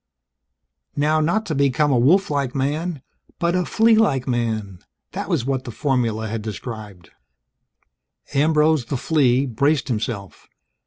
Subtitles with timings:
[0.95, 3.03] Not how to become a wolf like man,
[3.37, 4.79] but a flea like man
[5.11, 7.11] that was what the formula had described.
[8.33, 10.47] Ambrose, the flea, braced himself.